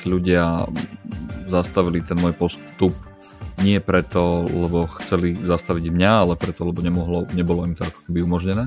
tí 0.00 0.06
ľudia 0.08 0.64
zastavili 1.44 2.00
ten 2.00 2.16
môj 2.16 2.32
postup 2.32 2.96
nie 3.64 3.80
preto, 3.80 4.44
lebo 4.44 4.84
chceli 5.00 5.32
zastaviť 5.32 5.88
mňa, 5.88 6.12
ale 6.28 6.34
preto, 6.36 6.68
lebo 6.68 6.84
nemohlo, 6.84 7.24
nebolo 7.32 7.64
im 7.64 7.72
to 7.72 7.88
ako 7.88 7.98
keby 8.04 8.18
umožnené. 8.20 8.64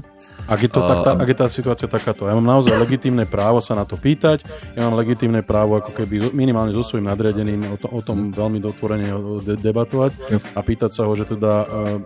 Ak 0.50 0.66
je, 0.66 0.70
to 0.72 0.82
tak, 0.82 1.06
tá, 1.06 1.12
ak 1.14 1.30
je 1.30 1.38
tá 1.38 1.48
situácia 1.52 1.86
takáto, 1.86 2.26
ja 2.26 2.34
mám 2.34 2.48
naozaj 2.58 2.74
legitímne 2.74 3.30
právo 3.30 3.62
sa 3.62 3.78
na 3.78 3.86
to 3.86 4.02
pýtať, 4.02 4.42
ja 4.74 4.82
mám 4.90 4.98
legitímne 4.98 5.46
právo 5.46 5.78
ako 5.78 5.94
keby 5.94 6.34
minimálne 6.34 6.74
so 6.74 6.82
svojím 6.82 7.06
nadriadeným 7.06 7.70
o, 7.70 7.78
to, 7.78 7.86
o 7.86 8.02
tom 8.02 8.34
veľmi 8.34 8.58
dotvorene 8.58 9.14
de- 9.46 9.60
debatovať 9.62 10.12
a 10.58 10.60
pýtať 10.66 10.90
sa 10.90 11.06
ho, 11.06 11.14
že 11.14 11.30
teda 11.30 11.54
uh, 11.70 11.98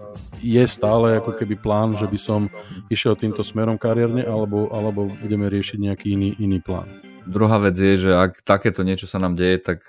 je 0.43 0.63
stále 0.67 1.23
ako 1.23 1.39
keby 1.39 1.55
plán, 1.55 1.95
že 1.95 2.03
by 2.03 2.19
som 2.19 2.51
išiel 2.91 3.15
týmto 3.15 3.47
smerom 3.47 3.79
kariérne, 3.79 4.27
alebo, 4.27 4.67
alebo 4.75 5.07
budeme 5.23 5.47
riešiť 5.47 5.79
nejaký 5.79 6.07
iný, 6.19 6.35
iný 6.35 6.59
plán. 6.59 7.12
Druhá 7.23 7.55
vec 7.55 7.79
je, 7.79 7.95
že 7.95 8.11
ak 8.11 8.43
takéto 8.43 8.83
niečo 8.83 9.07
sa 9.07 9.15
nám 9.15 9.39
deje, 9.39 9.55
tak 9.63 9.87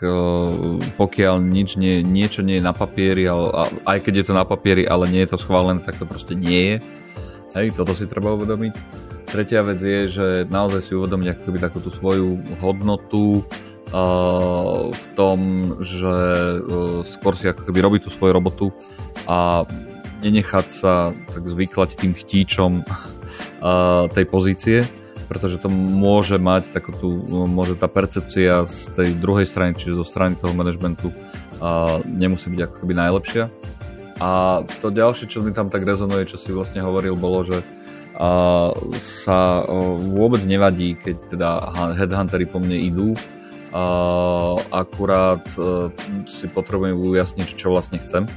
pokiaľ 0.94 1.42
nič 1.42 1.74
nie, 1.74 2.06
niečo 2.06 2.46
nie 2.46 2.62
je 2.62 2.66
na 2.66 2.70
papieri, 2.70 3.26
ale, 3.26 3.74
aj 3.82 3.98
keď 4.06 4.14
je 4.22 4.26
to 4.30 4.34
na 4.38 4.46
papieri, 4.46 4.86
ale 4.86 5.10
nie 5.10 5.26
je 5.26 5.34
to 5.34 5.42
schválené, 5.42 5.82
tak 5.82 5.98
to 5.98 6.06
proste 6.06 6.38
nie 6.38 6.62
je. 6.62 6.76
Hej, 7.58 7.74
toto 7.74 7.90
si 7.94 8.06
treba 8.06 8.34
uvedomiť. 8.38 8.74
Tretia 9.34 9.66
vec 9.66 9.82
je, 9.82 10.00
že 10.06 10.26
naozaj 10.46 10.80
si 10.82 10.92
uvedomiť 10.94 11.28
ako 11.34 11.42
keby 11.42 11.58
takú 11.58 11.78
tú 11.82 11.90
svoju 11.90 12.38
hodnotu 12.62 13.42
uh, 13.90 14.94
v 14.94 15.04
tom, 15.18 15.38
že 15.82 16.16
uh, 16.62 17.02
skôr 17.02 17.34
si 17.34 17.50
ako 17.50 17.66
keby 17.66 17.78
robí 17.82 17.98
tú 17.98 18.14
svoju 18.14 18.30
robotu 18.30 18.70
a 19.26 19.66
nenechať 20.22 20.66
sa 20.70 21.10
tak 21.34 21.50
zvyklať 21.50 21.98
tým 21.98 22.14
chtíčom 22.14 22.72
uh, 22.82 24.06
tej 24.14 24.24
pozície, 24.30 24.78
pretože 25.26 25.58
to 25.58 25.72
môže 25.72 26.36
mať 26.36 26.70
takú 26.70 26.92
tú, 26.94 27.10
môže 27.48 27.74
tá 27.74 27.88
percepcia 27.88 28.68
z 28.68 28.92
tej 28.94 29.08
druhej 29.16 29.48
strany, 29.48 29.74
čiže 29.74 29.98
zo 29.98 30.06
strany 30.06 30.36
toho 30.36 30.52
manažmentu 30.52 31.10
nemusí 32.06 32.52
byť 32.52 32.60
ako 32.64 32.74
keby 32.84 32.92
najlepšia. 32.94 33.44
A 34.22 34.62
to 34.78 34.94
ďalšie, 34.94 35.26
čo 35.26 35.42
mi 35.42 35.50
tam 35.50 35.72
tak 35.72 35.82
rezonuje, 35.82 36.30
čo 36.30 36.38
si 36.38 36.54
vlastne 36.54 36.84
hovoril, 36.84 37.18
bolo, 37.18 37.42
že 37.42 37.66
a 38.14 38.70
sa 39.02 39.66
vôbec 39.98 40.46
nevadí, 40.46 40.94
keď 40.94 41.34
teda 41.34 41.50
headhuntery 41.98 42.46
po 42.46 42.62
mne 42.62 42.78
idú, 42.78 43.18
a 43.74 44.54
akurát 44.70 45.42
e, 45.58 45.90
si 46.30 46.46
potrebujem 46.46 46.94
ujasniť, 46.94 47.58
čo 47.58 47.74
vlastne 47.74 47.98
chcem 47.98 48.30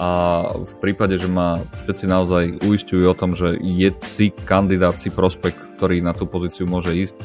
a 0.00 0.08
v 0.56 0.72
prípade, 0.80 1.20
že 1.20 1.28
ma 1.28 1.60
všetci 1.84 2.04
naozaj 2.08 2.44
uistujú 2.64 3.12
o 3.12 3.18
tom, 3.18 3.36
že 3.36 3.60
je 3.60 3.92
si 4.08 4.32
kandidát, 4.32 4.96
si 4.96 5.12
prospekt, 5.12 5.60
ktorý 5.76 6.00
na 6.00 6.16
tú 6.16 6.24
pozíciu 6.24 6.64
môže 6.64 6.96
ísť, 6.96 7.16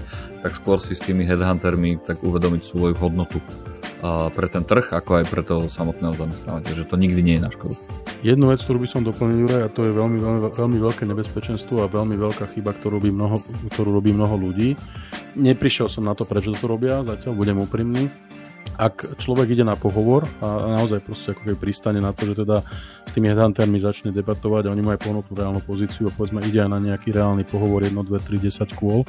tak 0.44 0.54
skôr 0.54 0.78
si 0.78 0.94
s 0.94 1.02
tými 1.02 1.24
headhuntermi 1.24 2.04
tak 2.04 2.22
uvedomiť 2.22 2.62
svoju 2.62 2.94
hodnotu 3.00 3.40
pre 4.38 4.46
ten 4.46 4.62
trh, 4.62 4.94
ako 4.94 5.24
aj 5.24 5.26
pre 5.26 5.42
toho 5.42 5.66
samotného 5.66 6.14
zamestnávateľa, 6.14 6.78
že 6.78 6.86
to 6.86 7.02
nikdy 7.02 7.22
nie 7.26 7.36
je 7.42 7.46
na 7.48 7.50
škodu. 7.50 7.74
Jednu 8.22 8.54
vec, 8.54 8.62
ktorú 8.62 8.86
by 8.86 8.90
som 8.90 9.02
doplnil, 9.02 9.46
Juraj, 9.46 9.62
a 9.66 9.74
to 9.74 9.82
je 9.86 9.94
veľmi, 9.94 10.18
veľmi, 10.22 10.40
veľmi 10.54 10.78
veľké 10.78 11.04
nebezpečenstvo 11.10 11.82
a 11.82 11.90
veľmi 11.90 12.14
veľká 12.14 12.46
chyba, 12.54 12.78
ktorú 12.78 13.02
robí 13.02 13.10
mnoho, 13.10 13.42
ktorú 13.74 13.90
robí 13.98 14.14
mnoho 14.14 14.38
ľudí. 14.38 14.78
Neprišiel 15.34 15.90
som 15.90 16.06
na 16.06 16.14
to, 16.14 16.30
prečo 16.30 16.54
to 16.54 16.66
robia, 16.70 17.02
zatiaľ 17.02 17.34
budem 17.34 17.58
úprimný 17.58 18.10
ak 18.78 19.18
človek 19.18 19.58
ide 19.58 19.66
na 19.66 19.74
pohovor 19.74 20.30
a 20.38 20.78
naozaj 20.78 21.02
proste 21.02 21.34
ako 21.34 21.42
keby 21.50 21.58
pristane 21.58 21.98
na 21.98 22.14
to, 22.14 22.30
že 22.30 22.46
teda 22.46 22.62
s 23.10 23.12
tými 23.12 23.34
headhuntermi 23.34 23.82
začne 23.82 24.14
debatovať 24.14 24.70
a 24.70 24.74
oni 24.78 24.82
mu 24.86 24.94
aj 24.94 25.02
ponúknú 25.02 25.34
reálnu 25.34 25.62
pozíciu 25.66 26.08
a 26.08 26.14
povedzme 26.14 26.46
ide 26.46 26.62
aj 26.62 26.70
na 26.70 26.80
nejaký 26.80 27.10
reálny 27.10 27.42
pohovor 27.50 27.82
1, 27.82 27.98
2, 27.98 28.06
3, 28.06 28.38
10 28.38 28.78
kôl 28.78 29.02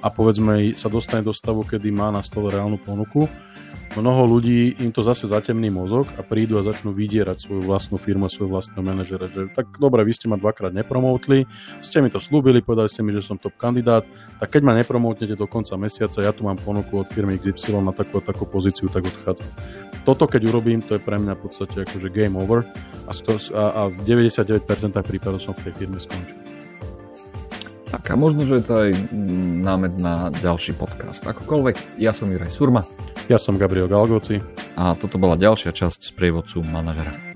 a 0.00 0.08
povedzme 0.08 0.72
sa 0.72 0.88
dostane 0.88 1.20
do 1.20 1.36
stavu, 1.36 1.68
kedy 1.68 1.92
má 1.92 2.08
na 2.08 2.24
stole 2.24 2.48
reálnu 2.48 2.80
ponuku, 2.80 3.28
mnoho 3.98 4.22
ľudí 4.22 4.78
im 4.78 4.94
to 4.94 5.02
zase 5.02 5.26
zatemný 5.26 5.66
mozog 5.66 6.06
a 6.14 6.22
prídu 6.22 6.56
a 6.56 6.62
začnú 6.62 6.94
vydierať 6.94 7.42
svoju 7.42 7.62
vlastnú 7.66 7.98
firmu 7.98 8.26
a 8.26 8.30
svojho 8.30 8.54
vlastného 8.54 8.82
manažera. 8.86 9.26
Že, 9.26 9.50
tak 9.50 9.66
dobre, 9.82 10.06
vy 10.06 10.12
ste 10.14 10.30
ma 10.30 10.38
dvakrát 10.38 10.70
nepromotli, 10.70 11.50
ste 11.82 11.98
mi 11.98 12.06
to 12.06 12.22
slúbili, 12.22 12.62
povedali 12.62 12.86
ste 12.86 13.02
mi, 13.02 13.10
že 13.10 13.26
som 13.26 13.34
top 13.34 13.58
kandidát, 13.58 14.06
tak 14.38 14.54
keď 14.54 14.62
ma 14.62 14.78
nepromotnete 14.78 15.34
do 15.34 15.50
konca 15.50 15.74
mesiaca, 15.74 16.22
ja 16.22 16.30
tu 16.30 16.46
mám 16.46 16.58
ponuku 16.62 17.02
od 17.02 17.10
firmy 17.10 17.34
XY 17.34 17.82
na 17.82 17.90
takú, 17.90 18.22
takú 18.22 18.46
pozíciu, 18.46 18.86
tak 18.86 19.09
odchádzam. 19.10 19.50
Toto 20.08 20.24
keď 20.24 20.48
urobím, 20.48 20.80
to 20.80 20.96
je 20.96 21.02
pre 21.02 21.20
mňa 21.20 21.36
v 21.36 21.42
podstate 21.44 21.84
akože 21.84 22.08
game 22.08 22.38
over 22.38 22.64
a, 23.04 23.12
a, 23.12 23.62
a 23.76 23.82
v 23.92 23.98
99% 24.06 24.64
prípadov 25.04 25.44
som 25.44 25.52
v 25.52 25.68
tej 25.68 25.72
firme 25.84 26.00
skončil. 26.00 26.40
Tak 27.90 28.06
a 28.06 28.14
možno, 28.14 28.46
že 28.46 28.62
je 28.62 28.64
to 28.64 28.74
aj 28.86 28.90
námed 29.66 29.98
na 29.98 30.30
ďalší 30.30 30.78
podcast. 30.78 31.26
Akokoľvek, 31.26 31.98
ja 31.98 32.14
som 32.14 32.30
Juraj 32.30 32.54
Surma. 32.54 32.86
Ja 33.26 33.34
som 33.34 33.58
Gabriel 33.58 33.90
Galgoci. 33.90 34.38
A 34.78 34.94
toto 34.94 35.18
bola 35.18 35.34
ďalšia 35.34 35.74
časť 35.74 35.98
z 35.98 36.10
prievodcu 36.14 36.62
manažera. 36.62 37.29